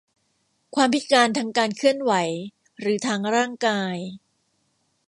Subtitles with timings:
[0.75, 2.13] ความพิการทางการเคลื่อนไหว
[2.79, 3.95] หรือทางร่างกาย